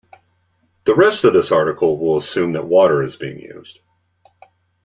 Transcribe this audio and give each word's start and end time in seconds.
The 0.85 0.95
rest 0.95 1.25
of 1.25 1.33
this 1.33 1.51
article 1.51 1.95
will 1.95 2.17
assume 2.17 2.53
that 2.53 2.65
water 2.65 3.03
is 3.03 3.15
being 3.15 3.37
used. 3.37 3.77